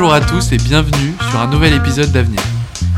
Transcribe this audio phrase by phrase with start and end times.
[0.00, 2.40] Bonjour à tous et bienvenue sur un nouvel épisode d'Avenir.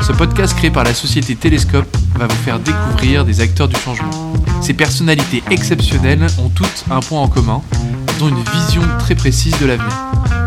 [0.01, 4.31] Ce podcast créé par la société Télescope va vous faire découvrir des acteurs du changement.
[4.61, 7.61] Ces personnalités exceptionnelles ont toutes un point en commun,
[8.07, 9.91] elles ont une vision très précise de l'avenir.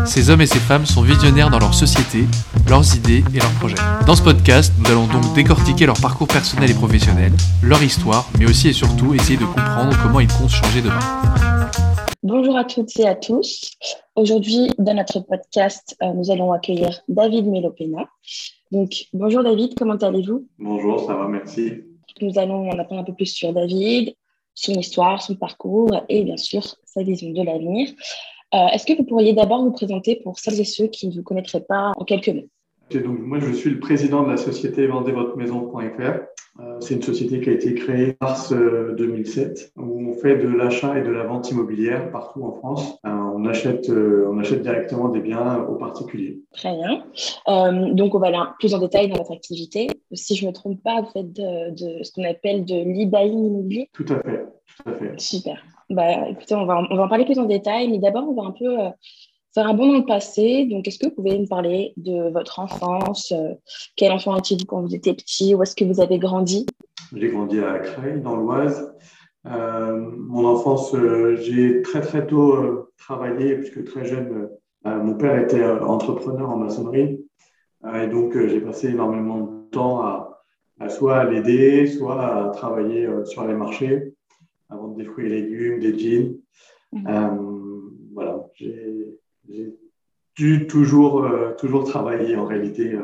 [0.07, 2.27] Ces hommes et ces femmes sont visionnaires dans leur société,
[2.67, 3.75] leurs idées et leurs projets.
[4.07, 8.49] Dans ce podcast, nous allons donc décortiquer leur parcours personnel et professionnel, leur histoire, mais
[8.49, 11.56] aussi et surtout essayer de comprendre comment ils comptent changer demain.
[12.29, 13.71] Bonjour à toutes et à tous.
[14.17, 18.09] Aujourd'hui, dans notre podcast, euh, nous allons accueillir David Melopena.
[18.69, 20.45] Donc, bonjour David, comment allez-vous?
[20.59, 21.85] Bonjour, ça va, merci.
[22.19, 24.13] Nous allons en apprendre un peu plus sur David,
[24.53, 27.91] son histoire, son parcours et bien sûr sa vision de l'avenir.
[28.53, 31.23] Euh, Est-ce que vous pourriez d'abord vous présenter pour celles et ceux qui ne vous
[31.23, 32.49] connaîtraient pas en quelques mots?
[32.95, 36.21] Donc, moi, je suis le président de la société vendezvotreMaison.fr.
[36.59, 40.37] Euh, c'est une société qui a été créée en mars 2007, euh, où on fait
[40.37, 42.97] de l'achat et de la vente immobilière partout en France.
[43.05, 46.39] Euh, on, achète, on achète directement des biens aux particuliers.
[46.53, 47.03] Très bien.
[47.93, 49.87] donc, on va aller plus en détail dans votre activité.
[50.13, 53.45] Si je ne me trompe pas, vous faites de, de ce qu'on appelle de l'e-buying
[53.45, 54.45] immobilier Tout à fait.
[54.77, 55.19] Tout à fait.
[55.19, 55.63] Super.
[55.89, 58.47] Bah, écoutez, on va, on va en parler plus en détail, mais d'abord, on va
[58.47, 58.77] un peu
[59.57, 60.65] faire un bond dans le passé.
[60.65, 63.55] Donc, est-ce que vous pouvez me parler de votre enfance euh,
[63.95, 66.67] Quel enfant étiez-vous quand vous étiez petit Où est-ce que vous avez grandi?
[67.15, 68.93] J'ai grandi à Creil, dans l'Oise.
[69.47, 74.49] Euh, mon enfance, euh, j'ai très très tôt travaillé, puisque très jeune,
[74.85, 77.19] mon père était entrepreneur en maçonnerie.
[77.95, 80.43] et donc, j'ai passé énormément de temps à,
[80.89, 84.13] soit l'aider, soit à travailler sur les marchés,
[84.69, 86.37] à vendre des fruits et légumes, des jeans.
[86.93, 88.13] Mmh.
[88.13, 89.17] voilà, j'ai
[89.49, 89.73] j'ai
[90.35, 93.01] dû toujours, euh, toujours travailler en réalité, euh,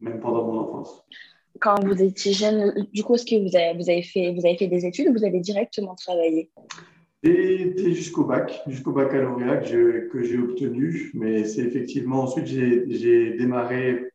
[0.00, 1.04] même pendant mon enfance.
[1.60, 4.56] Quand vous étiez jeune, du coup, est-ce que vous avez, vous, avez fait, vous avez
[4.56, 6.50] fait des études ou vous avez directement travaillé?
[7.24, 14.12] Jusqu'au bac, jusqu'au baccalauréat que j'ai obtenu, mais c'est effectivement ensuite j'ai démarré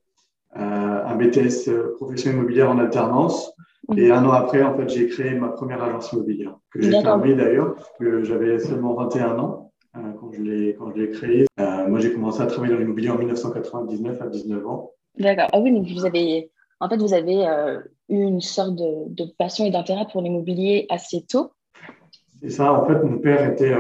[0.56, 3.52] euh, un BTS profession immobilière en alternance.
[3.90, 4.00] Mhm.
[4.00, 7.36] Et un an après, en fait, j'ai créé ma première agence immobilière, que j'ai fermée
[7.36, 9.73] d'ailleurs, que j'avais seulement 21 ans.
[9.96, 11.46] Euh, quand je l'ai créé.
[11.60, 14.92] Euh, moi, j'ai commencé à travailler dans l'immobilier en 1999 à 19 ans.
[15.20, 15.50] D'accord.
[15.54, 16.50] Ah oui, donc vous avez,
[16.80, 20.88] en fait, vous avez euh, eu une sorte de, de passion et d'intérêt pour l'immobilier
[20.90, 21.52] assez tôt.
[22.42, 22.74] C'est ça.
[22.74, 23.76] En fait, mon père était,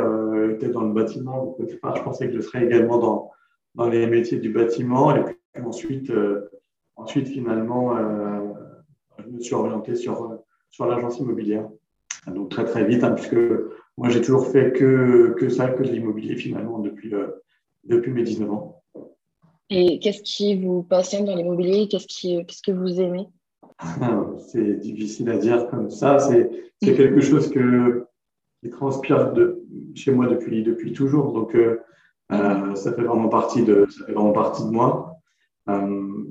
[0.53, 1.45] était dans le bâtiment.
[1.45, 3.31] Donc, au départ, je pensais que je serais également dans,
[3.73, 5.15] dans les métiers du bâtiment.
[5.15, 5.35] Et puis
[5.65, 6.11] ensuite,
[6.95, 7.97] ensuite finalement,
[9.17, 11.67] je me suis orienté sur, sur l'agence immobilière.
[12.27, 13.35] Donc très très vite, hein, puisque
[13.97, 17.27] moi, j'ai toujours fait que, que ça, que de l'immobilier finalement depuis, euh,
[17.83, 18.81] depuis mes 19 ans.
[19.69, 21.87] Et qu'est-ce qui vous passionne dans l'immobilier?
[21.87, 23.27] Qu'est-ce qui, qu'est-ce que vous aimez?
[24.47, 26.19] C'est difficile à dire comme ça.
[26.19, 26.49] C'est,
[26.81, 28.05] c'est quelque chose que,
[28.61, 29.63] qui transpire de,
[29.95, 31.31] chez moi depuis, depuis toujours.
[31.31, 31.79] Donc, euh,
[32.31, 35.17] euh, ça, fait vraiment partie de, ça fait vraiment partie de moi.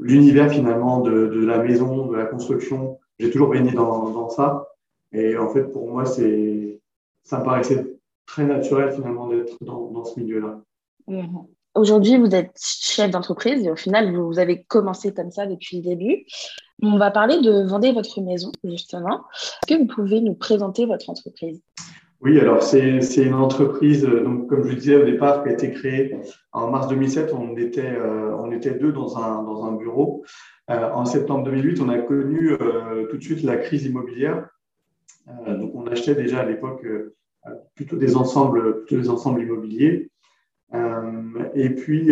[0.01, 4.69] l'univers finalement de, de, la maison, de la construction, j'ai toujours baigné dans, dans ça.
[5.13, 6.82] Et en fait, pour moi, c'est
[7.25, 7.87] ça me paraissait
[8.27, 10.61] très naturel finalement d'être dans, dans, ce milieu-là.
[11.07, 11.47] Mhm.
[11.75, 15.83] Aujourd'hui, vous êtes chef d'entreprise et au final, vous, avez commencé comme ça depuis le
[15.83, 16.27] début.
[16.83, 19.25] On va parler de Vendez votre maison, justement.
[19.33, 21.63] Est-ce que vous pouvez nous présenter votre entreprise?
[22.21, 25.73] Oui, alors c'est une entreprise, donc, comme je vous disais au départ, qui a été
[25.73, 26.15] créée
[26.53, 27.33] en mars 2007.
[27.33, 30.25] On était, euh, on était deux dans un, dans un bureau.
[30.71, 34.47] Euh, en septembre 2008, on a connu euh, tout de suite la crise immobilière.
[35.29, 37.15] Euh, donc, on achetait déjà à l'époque euh,
[37.75, 40.11] plutôt des ensembles, plutôt des ensembles immobiliers.
[40.75, 42.11] Euh, et puis,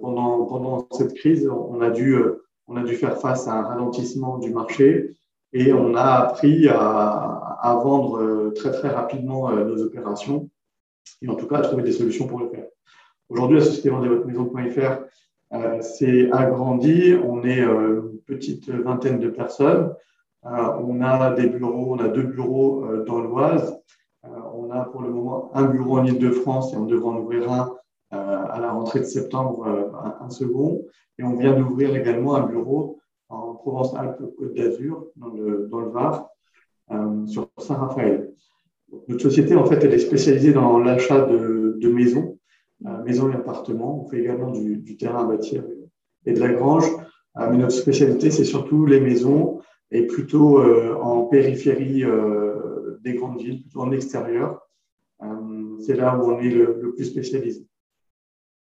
[0.00, 2.16] pendant, pendant cette crise, on a, dû,
[2.68, 5.16] on a dû faire face à un ralentissement du marché
[5.52, 10.48] et on a appris à, à vendre très, très rapidement nos opérations
[11.22, 12.66] et en tout cas à trouver des solutions pour le faire.
[13.28, 15.04] Aujourd'hui, la société vendezvotreMaison.fr
[15.54, 17.14] euh, s'est agrandie.
[17.14, 19.94] On est une petite vingtaine de personnes.
[20.44, 23.78] Euh, on a des bureaux, on a deux bureaux euh, dans l'Oise.
[24.24, 27.50] Euh, on a pour le moment un bureau en Ile-de-France et on devrait en ouvrir
[27.50, 27.72] un
[28.14, 29.66] à la rentrée de septembre,
[30.20, 30.82] un, second.
[31.18, 33.00] Et on vient d'ouvrir également un bureau
[33.30, 36.28] en Provence-Alpes-Côte d'Azur, dans le, Var,
[37.24, 38.30] sur Saint-Raphaël.
[39.08, 42.36] Notre société, en fait, elle est spécialisée dans l'achat de, maisons,
[43.06, 44.04] maisons et appartements.
[44.04, 45.64] On fait également du terrain à bâtir
[46.26, 46.84] et de la grange.
[47.34, 49.62] mais notre spécialité, c'est surtout les maisons
[49.92, 54.60] et plutôt euh, en périphérie euh, des grandes villes, plutôt en extérieur.
[55.22, 57.66] Euh, c'est là où on est le, plus spécialisé.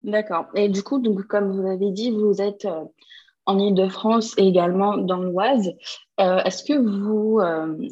[0.02, 0.46] D'accord.
[0.54, 2.66] Et du coup, donc, comme vous l'avez dit, vous êtes
[3.46, 5.72] en Ile-de-France et également dans l'Oise.
[6.18, 7.40] Est-ce que vous,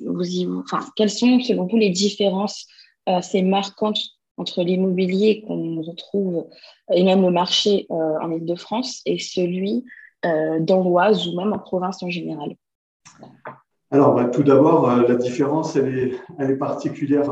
[0.06, 2.66] vous enfin, quelles sont selon vous les différences
[3.06, 3.98] assez marquantes
[4.36, 6.46] entre l'immobilier qu'on retrouve,
[6.92, 9.84] et même le marché en Ile-de-France, et celui
[10.24, 12.56] dans l'Oise ou même en province en général?
[13.90, 17.30] Alors, bah, tout d'abord, la différence, elle est, est particulière,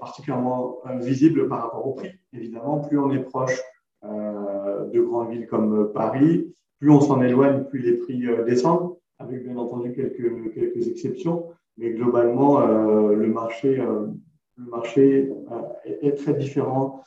[0.00, 2.10] particulièrement visible par rapport au prix.
[2.32, 3.60] Évidemment, plus on est proche
[4.02, 9.56] de grandes villes comme Paris, plus on s'en éloigne, plus les prix descendent avec bien
[9.56, 11.46] entendu quelques, quelques exceptions.
[11.76, 14.06] Mais globalement, euh, le marché, euh,
[14.98, 15.28] euh,
[15.84, 17.02] est, très différent.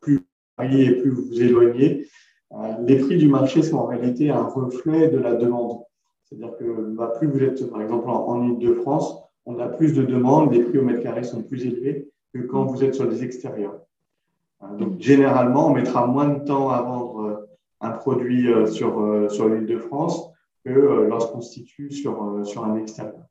[0.00, 0.20] plus
[0.58, 2.06] vous et plus vous vous éloignez.
[2.80, 5.82] les prix du marché sont en réalité un reflet de la demande.
[6.38, 10.52] C'est-à-dire que bah, plus vous êtes, par exemple, en, Ile-de-France, on a plus de demandes,
[10.52, 13.78] les prix au mètre carré sont plus élevés que quand vous êtes sur les extérieurs.
[14.78, 17.48] Donc, généralement, on mettra moins de temps à vendre
[17.80, 20.32] un produit sur, sur l'île de France
[20.64, 23.24] que euh, lorsqu'on se situe sur, euh, sur un extérieur.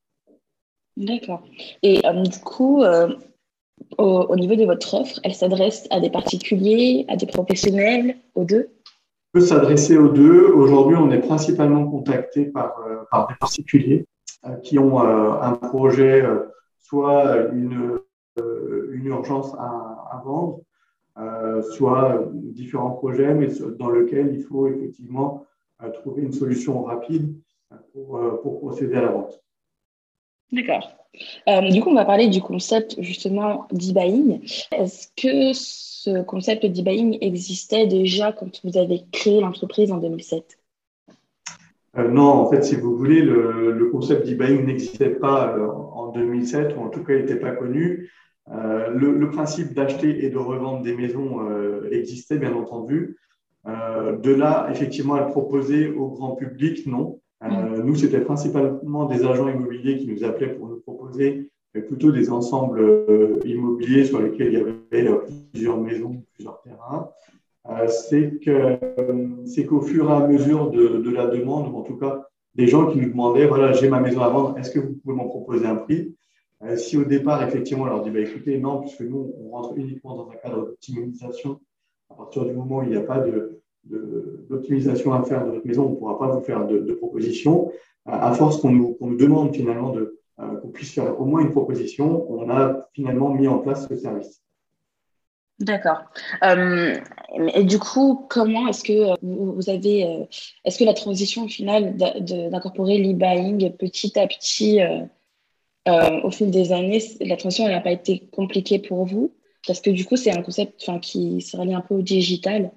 [0.97, 1.43] D'accord.
[1.83, 2.83] Et euh, du coup,
[3.97, 8.69] au, niveau de votre offre, elle s'adresse à des particuliers, à des professionnels, aux deux?
[9.31, 10.51] Peut s'adresser aux deux.
[10.51, 12.75] Aujourd'hui, on est principalement contacté par,
[13.09, 14.05] par des particuliers
[14.63, 16.23] qui ont un projet,
[16.79, 17.99] soit une,
[18.37, 20.61] une urgence à, vendre,
[21.61, 23.47] soit différents projets, mais
[23.77, 25.45] dans lesquels il faut effectivement
[25.93, 27.33] trouver une solution rapide
[27.93, 29.43] pour, euh, pour procéder à la vente.
[30.51, 30.91] D'accord.
[31.47, 34.41] Euh, du coup, on va parler du concept justement d'e-buying.
[34.71, 40.57] Est-ce que ce concept d'e-buying existait déjà quand vous avez créé l'entreprise en 2007
[41.97, 46.81] euh, Non, en fait, si vous voulez, le, concept d'e-buying n'existait pas en 2007, ou
[46.81, 48.09] en tout cas, il n'était pas connu.
[48.47, 51.39] Le, le, principe d'acheter et de revendre des maisons
[51.91, 53.17] existait, bien entendu.
[53.67, 57.20] Euh, de là, effectivement, à le proposer au grand public, non.
[57.43, 62.29] Euh, nous, c'était principalement des agents immobiliers qui nous appelaient pour nous proposer plutôt des
[62.29, 67.09] ensembles euh, immobiliers sur lesquels il y avait plusieurs maisons, plusieurs terrains.
[67.65, 68.77] que
[69.45, 72.91] c'est qu'au fur et à mesure de, la demande, ou en tout cas des gens
[72.91, 75.65] qui nous demandaient, voilà, j'ai ma maison à vendre, est-ce que vous pouvez m'en proposer
[75.65, 76.13] un prix?
[76.75, 80.15] Si au départ, effectivement, on leur dit, bah, écoutez, non, puisque nous, on rentre uniquement
[80.15, 81.59] dans un cadre d'optimisation
[82.11, 83.19] à partir du moment où il n'y a pas
[83.83, 87.71] d'optimisation à faire de votre maison, on ne pourra pas vous faire de, de propositions.
[88.05, 92.25] À force qu'on nous, demande finalement de, euh, qu'on puisse faire au moins une proposition,
[92.31, 94.41] on a finalement mis en place ce service.
[95.59, 96.01] D'accord.
[96.43, 96.97] Euh,
[97.61, 100.25] du coup, comment est-ce que vous avez, euh,
[100.65, 104.79] est-ce que la transition finale d'incorporer l'e-buying petit à petit
[105.85, 109.31] au fil des années, la transition n'a pas été compliquée pour vous?
[109.67, 112.71] Parce que du coup, c'est un concept qui se relie un peu au digital.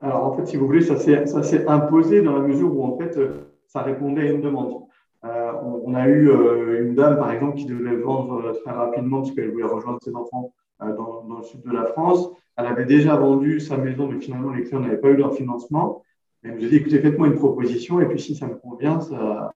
[0.00, 3.18] Alors, en fait, si vous voulez, ça s'est imposé dans la mesure où, en fait,
[3.66, 4.82] ça répondait à une demande.
[5.24, 9.18] Euh, on, a eu euh, une dame, par exemple, qui devait vendre euh, très rapidement
[9.18, 12.30] parce qu'elle voulait rejoindre ses enfants dans, le sud de la France.
[12.56, 16.02] Elle avait déjà vendu sa maison, mais finalement, les clients n'avaient pas eu leur financement.
[16.42, 19.52] Elle nous a dit, écoutez, faites-moi une proposition, et puis si ça me convient, ça,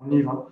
[0.00, 0.46] on y va.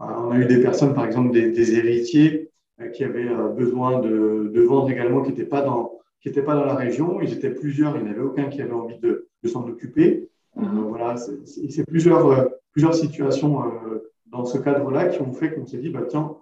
[0.00, 4.60] on a eu des personnes, par exemple, des, héritiers euh, qui avaient euh, besoin de
[4.62, 7.20] vendre également, qui n'étaient pas dans qui n'étaient pas dans la région.
[7.20, 10.28] Ils étaient plusieurs, il n'y en avait aucun qui avait envie de, de s'en occuper.
[10.56, 10.88] Euh, mhm.
[10.88, 13.60] voilà, c'est plusieurs, plusieurs situations
[14.26, 16.36] dans ce cadre-là qui ont fait qu'on s'est dit, bah, tiens,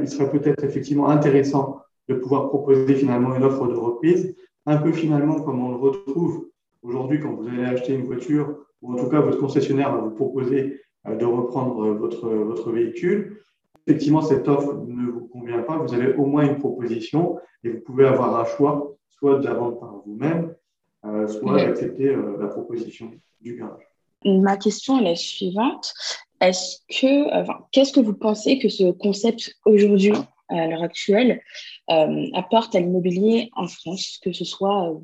[0.00, 4.34] il serait peut-être effectivement intéressant de pouvoir proposer finalement une offre de reprise,
[4.66, 6.48] un peu finalement comme on le retrouve
[6.82, 10.10] aujourd'hui quand vous allez acheter une voiture, ou en tout cas votre concessionnaire va vous
[10.10, 13.38] proposer de reprendre votre, votre véhicule
[13.86, 17.80] effectivement cette offre ne vous convient pas, vous avez au moins une proposition et vous
[17.80, 20.54] pouvez avoir un choix, soit de la vendre par vous-même,
[21.04, 23.84] euh, soit d'accepter euh, la proposition du garage.
[24.24, 25.92] Ma question est la suivante.
[26.40, 30.14] Est-ce que, qu'est-ce que vous pensez que ce concept aujourd'hui,
[30.48, 31.42] à l'heure actuelle,
[31.90, 34.98] euh, apporte à l'immobilier en France, que ce soit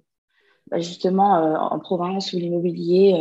[0.70, 1.32] bah, justement
[1.72, 3.14] en province ou l'immobilier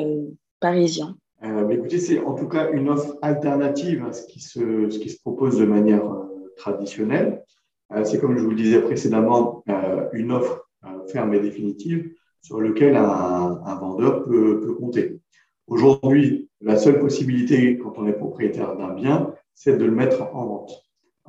[0.60, 1.17] parisien?
[1.43, 5.10] Euh, écoutez, c'est en tout cas une offre alternative à ce qui se, ce qui
[5.10, 7.46] se propose de manière euh, traditionnelle.
[7.93, 10.69] Euh, c'est comme je vous le disais précédemment, euh, une offre euh,
[11.12, 12.12] ferme et définitive
[12.42, 15.20] sur laquelle un, un vendeur peut, peut compter.
[15.68, 20.46] Aujourd'hui, la seule possibilité quand on est propriétaire d'un bien, c'est de le mettre en
[20.46, 20.72] vente.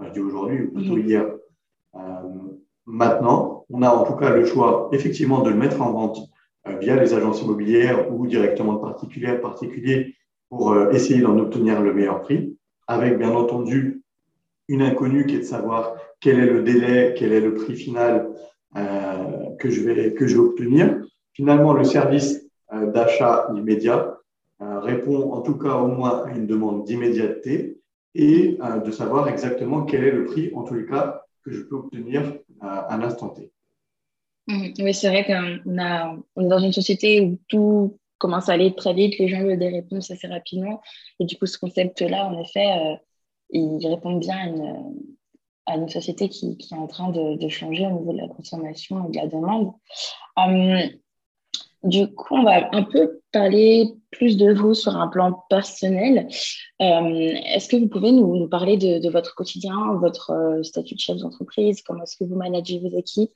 [0.02, 1.26] je dis aujourd'hui ou plutôt hier.
[2.86, 6.18] maintenant, on a en tout cas le choix effectivement de le mettre en vente
[6.66, 10.14] euh, via les agences immobilières ou directement de particulier à particulier
[10.48, 12.56] pour euh, essayer d'en obtenir le meilleur prix,
[12.86, 14.02] avec bien entendu
[14.68, 18.30] une inconnue qui est de savoir quel est le délai, quel est le prix final
[18.76, 21.02] euh, que, je vais, que je obtenir.
[21.32, 24.16] Finalement, le service euh, d'achat immédiat
[24.62, 27.80] euh, répond en tout cas au moins à une demande d'immédiateté
[28.14, 31.76] et de savoir exactement quel est le prix, en tous les cas, que je peux
[31.76, 33.52] obtenir à l'instant T.
[34.48, 34.74] Mhm.
[34.80, 38.74] Oui, c'est vrai qu'on a, on est dans une société où tout commence à aller
[38.74, 40.82] très vite, les gens veulent des réponses assez rapidement.
[41.20, 42.66] Et du coup, ce concept-là, en effet,
[43.50, 44.92] il répond bien à une,
[45.70, 49.10] à une société qui, est en train de, changer au niveau de la consommation et
[49.12, 49.72] de la demande.
[50.36, 50.78] Hum,
[51.82, 56.28] du coup, on va un peu parler plus de vous sur un plan personnel.
[56.82, 60.94] Euh, est-ce que vous pouvez nous, nous parler de, de, votre quotidien, votre euh, statut
[60.94, 63.32] de chef d'entreprise Comment est-ce que vous managez vos équipes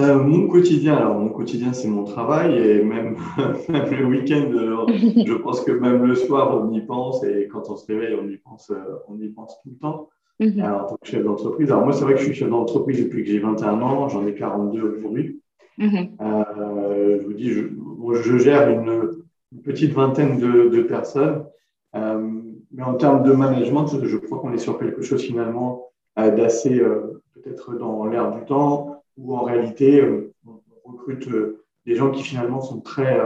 [0.00, 3.16] euh, mon quotidien, alors mon quotidien, c'est mon travail et même,
[3.68, 4.50] même le week-end,
[5.26, 8.28] je pense que même le soir, on y pense et quand on se réveille, on
[8.28, 8.72] y pense,
[9.08, 10.08] on y pense tout le temps.
[10.40, 13.04] Alors, en tant que chef d'entreprise, alors moi, c'est vrai que je suis chef d'entreprise
[13.04, 15.40] depuis que j'ai 21 ans, j'en ai 42 aujourd'hui.
[15.80, 16.16] Mhm.
[16.20, 19.10] Euh, je vous dis, je, gère une,
[19.64, 21.44] petite vingtaine de, personnes,
[21.96, 22.30] euh,
[22.70, 26.80] mais en termes de management, je crois qu'on est sur quelque chose finalement euh, d'assez
[27.34, 30.02] peut-être dans l'air du temps, où en réalité,
[30.46, 31.28] on recrute
[31.86, 33.20] des gens qui finalement sont très,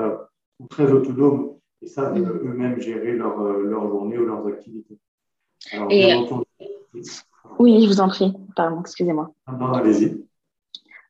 [0.69, 2.29] très autonomes et savent mhm.
[2.29, 4.99] eux-mêmes gérer leur, leur journée ou leurs activités.
[7.59, 8.33] Oui, je vous en prie.
[8.57, 9.31] Pardon, excusez-moi.
[9.49, 10.25] Non, allez-y.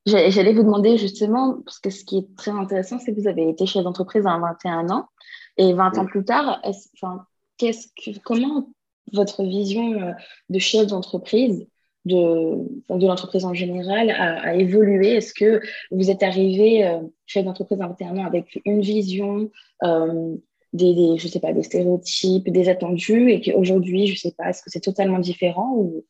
[0.06, 3.48] J'allais vous demander justement, parce que ce qui est très intéressant, c'est que vous avez
[3.48, 5.08] été chef d'entreprise à 21 ans
[5.56, 7.24] et 20 ans plus tard, enfin,
[7.56, 8.68] qu'est-ce que, comment
[9.12, 10.12] votre vision euh,
[10.50, 11.66] de chef d'entreprise,
[12.04, 17.86] de, l'entreprise en général, a, évolué Est-ce que vous êtes arrivé euh, chef d'entreprise à
[17.88, 19.50] 21 ans avec une vision
[19.82, 20.36] euh,
[20.72, 24.70] des, je sais pas, des stéréotypes, des attendus, et qu'aujourd'hui, je sais pas, est-ce que
[24.70, 26.04] c'est totalement différent ou,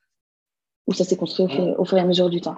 [0.86, 2.56] ou ça s'est construit au, au fur et à mesure du temps?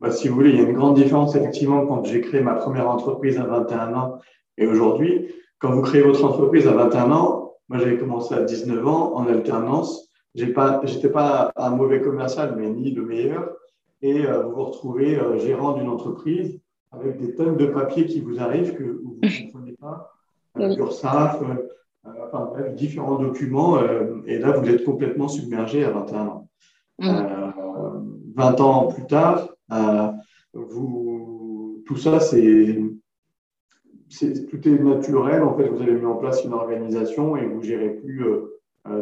[0.00, 2.54] Bah, si vous voulez, il y a une grande différence effectivement quand j'ai créé ma
[2.54, 4.18] première entreprise à 21 ans
[4.56, 5.28] et aujourd'hui.
[5.58, 9.26] Quand vous créez votre entreprise à 21 ans, moi j'avais commencé à 19 ans en
[9.26, 10.07] alternance.
[10.34, 13.56] J'ai pas, j'étais pas un mauvais commercial, mais ni le meilleur.
[14.02, 16.60] Et euh, vous vous retrouvez euh, gérant d'une entreprise
[16.92, 20.12] avec des tonnes de papiers qui vous arrivent que vous ne comprenez pas,
[20.58, 23.78] euh, l'URSSAF, euh, enfin bref, différents documents.
[24.26, 26.48] et là, vous êtes complètement submergé à 21 ans.
[27.00, 29.48] 20 ans plus tard,
[30.54, 32.80] vous, tout ça, c'est
[34.48, 35.42] tout est naturel.
[35.42, 38.24] En fait, vous avez mis en place une organisation et vous gérez plus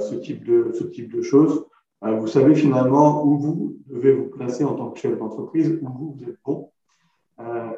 [0.00, 1.66] ce type de ce type de choses.
[2.02, 6.16] vous savez finalement où vous devez vous placer en tant que chef d'entreprise, où vous,
[6.19, 6.71] vous êtes bon,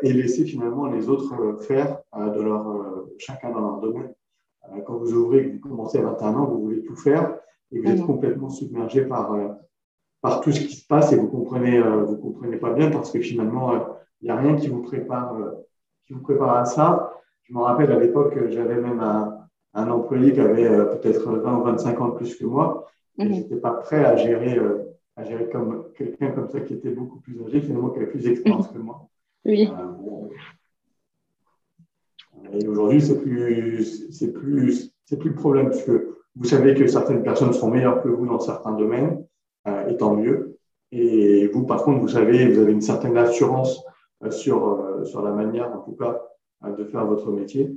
[0.02, 4.12] et laisser finalement les autres faire de leur chacun dans leur domaine.
[4.86, 7.36] quand vous ouvrez, que vous commencez à 21 ans, vous voulez tout faire
[7.72, 8.06] et vous êtes mmh.
[8.06, 9.36] complètement submergé par
[10.20, 13.10] par tout ce qui se passe et vous comprenez, euh, vous comprenez pas bien parce
[13.12, 13.84] que finalement, il euh,
[14.22, 15.52] n'y a rien qui vous prépare, euh,
[16.06, 17.12] qui vous prépare à ça.
[17.44, 19.37] Je me rappelle à l'époque, j'avais même un,
[19.74, 22.86] un, employé qui avait peut-être 20 ou 25 ans de plus que moi.
[23.18, 23.34] Et mhm.
[23.34, 24.58] j'étais pas prêt à gérer,
[25.16, 28.24] à gérer comme quelqu'un comme ça qui était beaucoup plus âgé, finalement, qui avait plus
[28.24, 29.08] d'expérience que moi.
[29.44, 29.70] Oui.
[32.52, 36.86] et aujourd'hui, c'est plus, c'est plus, c'est plus le problème parce que vous savez que
[36.86, 39.24] certaines personnes sont meilleures que vous dans certains domaines.
[39.68, 40.58] Euh, et tant mieux.
[40.92, 43.84] Et vous, par contre, vous savez, vous avez une certaine assurance
[44.24, 46.22] euh, sur, euh, sur la manière, en tout cas,
[46.64, 47.70] de faire votre métier.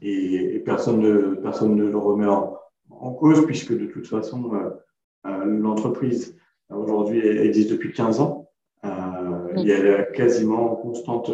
[0.00, 2.58] Et, personne, ne, personne ne le remet en,
[3.14, 4.50] cause, puisque de toute façon,
[5.24, 6.36] l'entreprise
[6.68, 8.48] aujourd'hui existe depuis 15 ans.
[8.84, 11.30] et elle est quasiment en constante,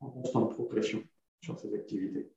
[0.00, 1.02] en constante progression
[1.40, 2.30] sur ses activités.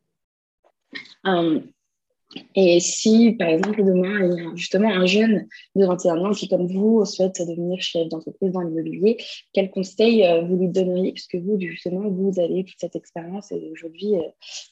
[2.56, 6.50] Et si, par exemple, demain, il y a justement un jeune de 21 ans qui,
[6.50, 9.18] comme vous, souhaite devenir chef d'entreprise dans l'immobilier,
[9.54, 11.14] quel conseil euh, vous lui donneriez?
[11.14, 14.22] Puisque vous, justement, vous avez toute cette expérience et aujourd'hui, euh,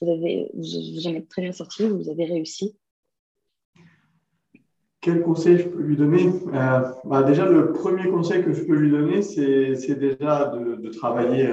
[0.01, 2.75] vous, vous en êtes très bien sorti, vous avez réussi.
[4.99, 6.27] Quel conseil je peux lui donner?
[6.53, 11.49] Euh, bah Déjà, le premier conseil que je peux lui donner, c'est déjà de, travailler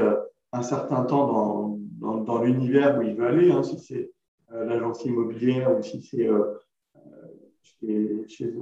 [0.52, 3.50] un certain temps dans, dans, dans l'univers où il veut aller.
[3.50, 4.10] Hein, si c'est
[4.70, 6.54] euh, l'agence immobilière ou si c'est euh,
[7.88, 8.52] euh, chez,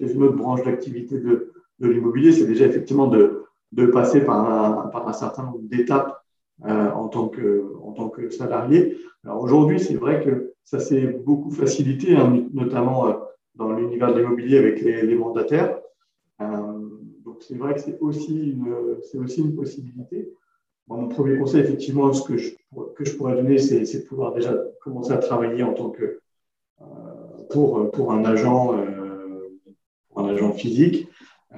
[0.00, 4.88] une autre branche d'activité de, de l'immobilier, c'est déjà effectivement de, de passer par un,
[4.88, 6.16] par un certain nombre d'étapes
[6.62, 8.98] en, tant que, en tant que salarié.
[9.24, 13.16] Alors aujourd'hui, c'est vrai que ça s'est beaucoup facilité, hein, notamment
[13.54, 15.78] dans l'univers de l'immobilier avec les, mandataires.
[16.38, 18.74] donc c'est vrai que c'est aussi, une,
[19.18, 20.34] aussi une possibilité
[20.96, 22.50] mon premier conseil, effectivement, ce que je,
[22.96, 26.20] que je pourrais donner, c'est de pouvoir déjà commencer à travailler en tant que
[26.80, 26.84] euh,
[27.50, 29.58] pour, pour un agent, euh,
[30.16, 31.06] un agent physique,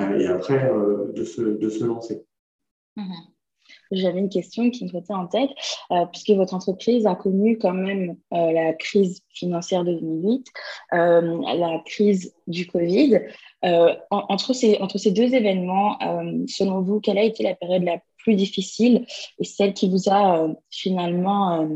[0.01, 0.71] euh, et après
[1.15, 2.25] de, se, de se lancer.
[2.97, 3.15] Mhm.
[3.91, 5.51] J'avais une question qui me trottait en tête,
[6.13, 10.47] puisque votre entreprise a connu quand même la crise financière de 2008,
[10.93, 13.21] la crise du Covid.
[14.11, 15.99] entre, ces, entre ces deux événements,
[16.49, 19.07] selon vous, quelle a été la période la plus difficile
[19.39, 21.69] et celle qui vous a finalement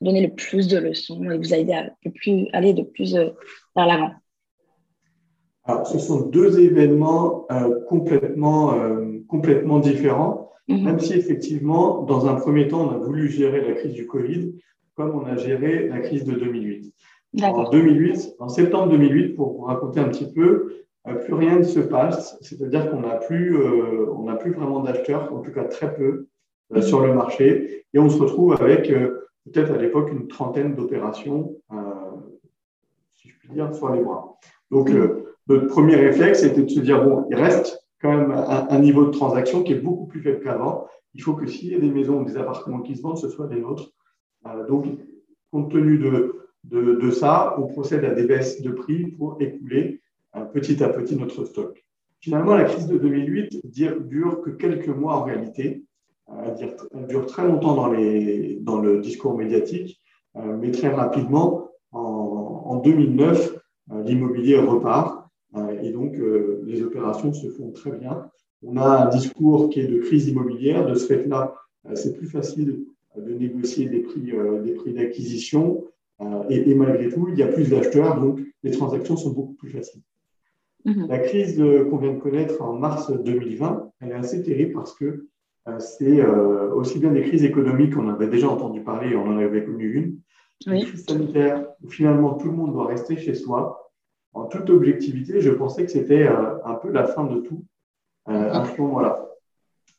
[0.00, 3.86] donné le plus de leçons et vous a aidé à plus, aller de plus vers
[3.86, 4.12] l'avant
[5.64, 7.46] Alors, ce sont deux événements
[7.88, 8.74] complètement,
[9.28, 10.84] complètement différents, mhm.
[10.84, 14.52] même si effectivement, dans un premier temps, on a voulu gérer la crise du Covid
[14.96, 16.92] comme on a géré la crise de 2008.
[17.42, 21.62] En 2008, en septembre 2008, pour vous raconter un petit peu, euh, plus rien ne
[21.62, 25.94] se passe, c'est-à-dire qu'on n'a plus, euh, on plus vraiment d'acheteurs, en tout cas très
[25.94, 26.26] peu,
[26.74, 31.56] euh, sur le marché, et on se retrouve avec peut-être à l'époque une trentaine d'opérations,
[33.14, 34.36] si je puis dire, sur les bras.
[34.70, 34.90] Donc,
[35.46, 39.06] notre premier réflexe était de se dire, bon, il reste quand même un, un niveau
[39.06, 40.86] de transaction qui est beaucoup plus faible qu'avant.
[41.14, 43.28] Il faut que s'il y a des maisons ou des appartements qui se vendent, ce
[43.28, 43.92] soit des nôtres.
[44.68, 44.86] donc,
[45.50, 50.05] compte tenu de, de, ça, on procède à des baisses de prix pour écouler euh,
[50.44, 51.84] petit à petit notre stock.
[52.20, 55.84] Finalement, la crise de 2008 dure que quelques mois en réalité.
[56.28, 56.54] Euh,
[56.92, 60.00] elle dure très longtemps dans, le discours médiatique,
[60.36, 63.56] euh, mais très rapidement, en, 2009,
[64.04, 65.28] l'immobilier repart
[65.82, 66.16] et donc
[66.64, 68.28] les opérations se font très bien.
[68.62, 70.86] On a un discours qui est de crise immobilière.
[70.86, 71.54] De ce fait-là,
[71.94, 72.84] c'est plus facile
[73.16, 75.84] de négocier des prix, des prix d'acquisition.
[76.20, 79.70] Euh, et, malgré tout, il y a plus d'acheteurs, donc les transactions sont beaucoup plus
[79.70, 80.02] faciles.
[80.86, 81.06] Mhm.
[81.08, 81.58] La crise
[81.90, 85.26] qu'on vient de connaître en mars 2020, elle est assez terrible parce que
[85.68, 89.36] euh, c'est euh, aussi bien des crises économiques, on avait déjà entendu parler, on en
[89.38, 93.92] avait connu une, une crise sanitaire où finalement tout le monde doit rester chez soi.
[94.32, 97.64] En toute objectivité, je pensais que c'était un peu la fin de tout
[98.26, 99.26] à ce moment-là.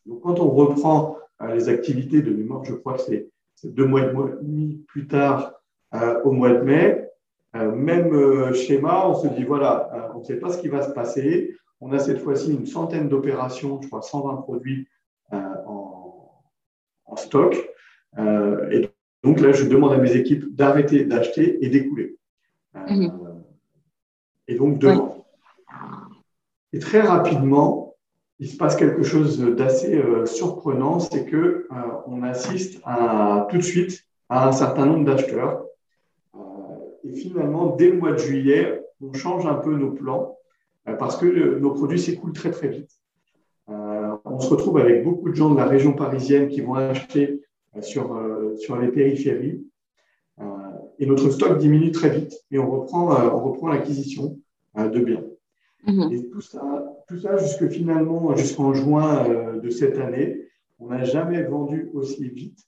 [0.06, 1.18] Donc quand on reprend
[1.54, 3.30] les activités de mémoire, je crois que c'est
[3.64, 5.54] deux mois et demi plus tard,
[5.94, 7.10] euh, au mois de mai.
[7.58, 10.82] Euh, même euh, schéma, on se dit voilà, on ne sait pas ce qui va
[10.82, 11.56] se passer.
[11.82, 14.88] On a cette fois-ci une centaine d'opérations, je crois 120 produits
[15.32, 17.56] en, stock.
[18.72, 18.90] et
[19.24, 22.18] donc là, je demande à mes équipes d'arrêter d'acheter et d'écouler.
[22.76, 23.44] Mhm.
[24.48, 24.92] Et donc de
[26.74, 27.96] Et très rapidement,
[28.40, 31.68] il se passe quelque chose d'assez surprenant, c'est que
[32.08, 35.68] on assiste à, tout de suite à un certain nombre d'acheteurs
[37.08, 40.38] et finalement, dès le mois de juillet, on change un peu nos plans
[40.88, 42.92] euh, parce que nos produits s'écoulent très très vite.
[43.70, 47.42] Euh, on se retrouve avec beaucoup de gens de la région parisienne qui vont acheter
[47.76, 48.20] euh, sur,
[48.58, 49.64] sur les périphéries.
[51.00, 54.40] et notre stock diminue très vite et on reprend, on reprend l'acquisition
[54.76, 55.24] de biens.
[55.86, 56.12] Mhm.
[56.12, 56.64] Et tout ça,
[57.08, 59.28] tout ça jusque finalement, jusqu'en juin
[59.64, 60.42] de cette année,
[60.80, 62.60] on n'a jamais vendu aussi vite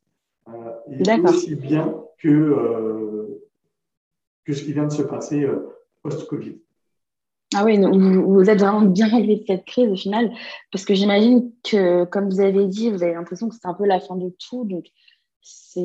[0.92, 3.19] et aussi bien que,
[4.48, 5.70] ce qui vient de se passer euh,
[6.02, 6.58] post-Covid.
[7.56, 10.32] Ah oui, vous, êtes vraiment bien relevé de cette crise au final,
[10.72, 13.86] parce que j'imagine que, comme vous avez dit, vous avez l'impression que c'est un peu
[13.86, 14.66] la fin de tout.
[14.66, 14.86] Donc,
[15.42, 15.82] c'est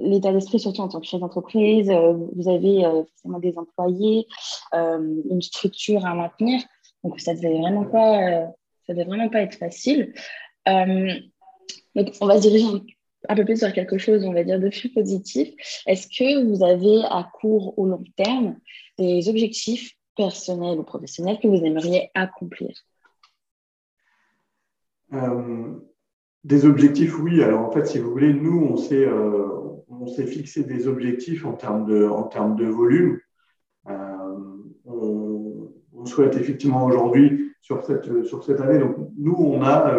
[0.00, 1.88] l'état d'esprit, surtout en tant que chef d'entreprise.
[1.88, 4.26] Euh, vous avez euh, forcément des employés,
[4.72, 6.60] une structure à maintenir.
[7.04, 8.48] Donc, ça ne devait, vraiment pas,
[8.88, 10.12] devait vraiment pas être facile.
[10.66, 12.82] donc, on va se diriger
[13.32, 15.54] un peu plus sur quelque chose, on va dire, de plus positif.
[15.86, 18.56] Est-ce que vous avez à court ou long terme
[18.98, 22.72] des objectifs personnels ou professionnels que vous aimeriez accomplir?
[25.14, 25.72] Euh,
[26.44, 27.42] Des objectifs, oui.
[27.42, 29.48] Alors en fait, si vous voulez, nous, on s'est euh,
[30.14, 33.18] s'est fixé des objectifs en termes de, en termes de volume.
[33.88, 33.92] Euh,
[34.84, 39.96] on, on, souhaite effectivement aujourd'hui, sur cette, sur cette année, donc nous, on a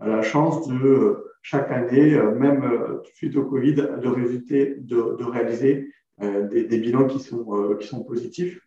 [0.00, 5.88] la chance de chaque année, euh, même euh, suite au Covid, de, résulter, de, réaliser
[6.22, 8.60] euh, des, bilans qui sont, qui sont positifs.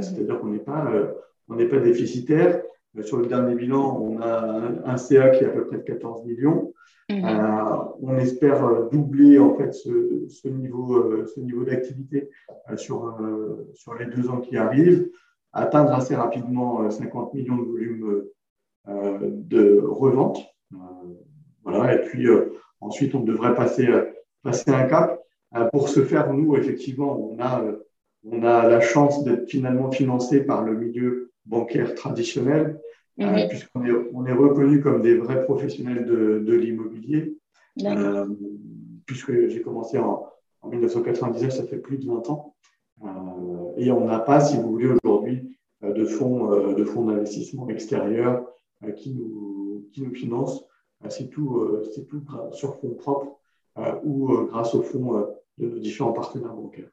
[0.00, 0.88] C'est-à-dire qu'on n'est pas,
[1.48, 2.62] on n'est pas déficitaire.
[3.02, 6.24] Sur le dernier bilan, on a un, CA qui est à peu près de 14
[6.24, 6.72] millions.
[7.10, 7.96] Mhm.
[8.00, 12.30] on espère doubler en fait ce, ce niveau, ce niveau d'activité
[12.76, 13.18] sur,
[13.74, 15.10] sur les deux ans qui arrivent,
[15.52, 18.24] atteindre assez rapidement 50 millions de volumes
[18.86, 20.54] de revente.
[21.64, 24.04] Voilà, et puis euh, ensuite, on devrait passer, euh,
[24.42, 25.20] passer un cap.
[25.56, 27.64] Euh, pour ce faire, nous, effectivement, on a,
[28.24, 32.80] on a la chance d'être finalement financé par le milieu bancaire traditionnel,
[33.18, 33.48] mhm.
[33.48, 37.36] puisqu'on est, on est reconnu comme des vrais professionnels de, de l'immobilier.
[39.06, 40.26] puisque j'ai commencé en,
[40.62, 42.54] en 1999, ça fait plus de 20 ans.
[43.76, 48.46] et on n'a pas, si vous voulez, aujourd'hui, de fonds de fonds d'investissement extérieurs
[48.92, 50.64] qui, nous, qui nous financent.
[51.04, 53.38] Euh, c'est tout, euh, c'est tout sur fonds propres
[53.78, 55.26] euh, ou grâce au fonds
[55.58, 56.90] de nos différents partenaires bancaires.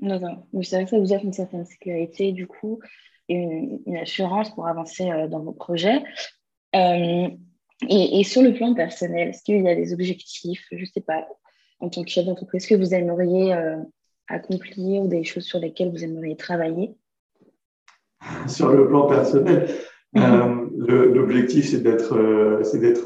[0.00, 0.46] D'accord.
[0.62, 2.80] c'est vrai que ça vous offre une certaine sécurité, du coup,
[3.28, 3.36] et
[3.86, 6.02] une, assurance pour avancer dans vos projets.
[7.88, 11.26] Et, sur le plan personnel, est-ce qu'il y a des objectifs, je ne sais pas,
[11.80, 13.76] en tant que chef d'entreprise, que vous aimeriez euh,
[14.28, 16.96] accomplir ou des choses sur lesquelles vous aimeriez travailler?
[18.48, 19.68] Sur le plan personnel,
[20.14, 20.70] mhm.
[21.14, 22.14] l'objectif, c'est d'être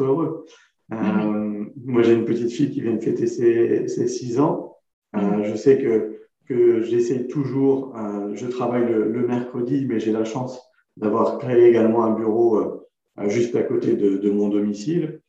[0.03, 0.47] heureux.
[0.91, 1.73] Mhm.
[1.85, 4.77] Moi, j'ai une petite fille qui vient de fêter ses, ses six ans.
[5.15, 5.45] Mhm.
[5.45, 10.61] Je sais que que j'essaie toujours, euh, je travaille le, mercredi, mais j'ai la chance
[10.97, 15.21] d'avoir créé également un bureau euh, juste à côté de, mon domicile.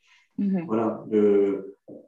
[0.65, 1.05] Voilà.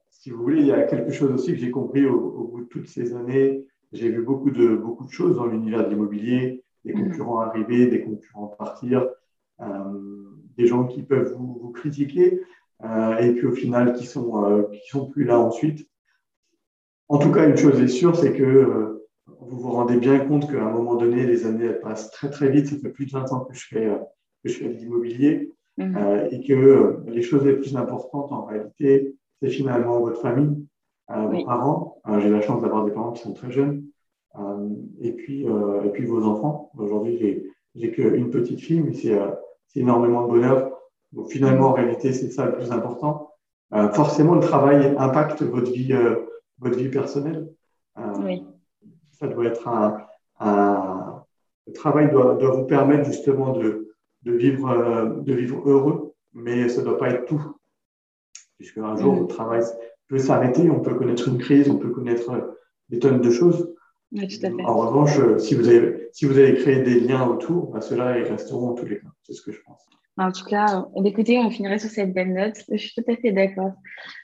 [0.09, 2.67] si vous voulez, il y a quelque chose aussi que j'ai compris au, bout de
[2.67, 3.67] toutes ces années.
[3.91, 8.01] J'ai vu beaucoup de, beaucoup de choses dans l'univers de l'immobilier, des concurrents arriver, des
[8.01, 9.07] concurrents partir, euh,
[9.59, 12.41] des gens qui peuvent vous, vous critiquer
[13.19, 15.87] et puis au final qui sont, qui sont plus là ensuite.
[17.07, 18.93] En tout cas, une chose est sûre, c'est que
[19.27, 22.49] vous vous rendez bien compte qu'à un moment donné, les années elles passent très très
[22.49, 22.67] vite.
[22.67, 23.97] Ça fait plus de 20 ans que je fais, euh,
[24.43, 28.45] que je fais de l'immobilier euh, et que euh, les choses les plus importantes en
[28.45, 30.65] réalité, c'est finalement votre famille,
[31.09, 32.01] vos parents.
[32.19, 33.83] J'ai la chance d'avoir des parents qui sont très jeunes
[35.01, 36.71] et puis et puis vos enfants.
[36.77, 37.43] Aujourd'hui,
[37.75, 39.19] j'ai qu'une petite fille, mais c'est
[39.75, 40.71] énormément de bonheur.
[41.11, 43.31] Donc finalement, en réalité, c'est ça le plus important.
[43.93, 45.93] forcément, le travail impacte votre vie
[46.59, 47.49] votre vie personnelle.
[48.19, 48.45] oui
[49.23, 51.23] ça doit être un,
[51.67, 56.67] le travail doit, doit, vous permettre justement de, de, vivre, euh, de vivre heureux, mais
[56.67, 57.55] ça ne doit pas être tout.
[58.57, 59.63] Puisque un jour, votre travail
[60.07, 62.59] peut s'arrêter, on peut connaître une crise, on peut connaître euh,
[62.89, 63.72] des tonnes de choses.
[64.13, 64.63] Oui, tout à fait.
[64.63, 68.19] En revanche, euh, si vous, avez, si vous avez créé des liens autour, bah, ceux-là,
[68.19, 69.07] ils resteront en tous les cas.
[69.23, 69.81] C'est ce que je pense.
[70.17, 72.57] En tout cas, écoutez, on finirait sur cette belle note.
[72.71, 73.73] Je suis tout à fait d'accord.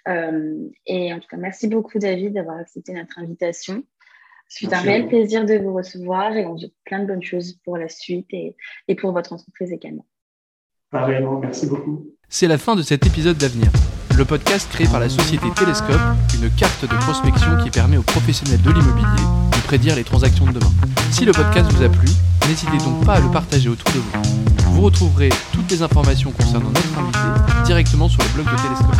[0.05, 3.83] et en tout cas, merci beaucoup, David, d'avoir accepté notre invitation.
[4.47, 7.77] C'est un réel plaisir de vous recevoir et on dit plein de bonnes choses pour
[7.77, 8.55] la suite et,
[8.87, 10.05] et pour votre entreprise également.
[10.91, 12.11] Pareillement, merci beaucoup.
[12.27, 13.71] C'est la fin de cet épisode d'Avenir,
[14.17, 16.01] le podcast créé par la société Télescope,
[16.35, 20.71] une carte de prospection qui permet aux professionnels de l'immobilier prédire les transactions de demain.
[21.11, 22.07] Si le podcast vous a plu,
[22.47, 24.09] n'hésitez donc pas à le partager autour de vous.
[24.71, 27.19] Vous retrouverez toutes les informations concernant notre invité
[27.65, 28.97] directement sur le blog de Télescope.